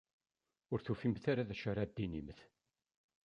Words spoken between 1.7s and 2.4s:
ara d-tinimt?